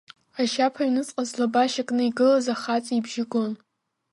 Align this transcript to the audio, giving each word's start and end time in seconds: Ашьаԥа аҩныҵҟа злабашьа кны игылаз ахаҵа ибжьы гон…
Ашьаԥа 0.41 0.81
аҩныҵҟа 0.83 1.23
злабашьа 1.29 1.83
кны 1.87 2.03
игылаз 2.09 2.47
ахаҵа 2.53 2.93
ибжьы 2.97 3.23
гон… 3.31 3.51